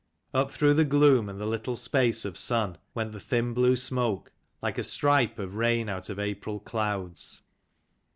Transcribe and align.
Up 0.33 0.49
through 0.49 0.73
the 0.73 0.83
gloom 0.83 1.29
and 1.29 1.39
the 1.39 1.45
little 1.45 1.75
space 1.77 2.25
of 2.25 2.35
sun 2.35 2.79
went 2.95 3.11
the 3.11 3.19
thin 3.19 3.53
blue 3.53 3.75
smoke, 3.75 4.31
like 4.59 4.79
a 4.79 4.83
stripe 4.83 5.37
of 5.37 5.53
rain 5.57 5.89
out 5.89 6.09
of 6.09 6.17
April 6.17 6.59
clouds. 6.59 7.43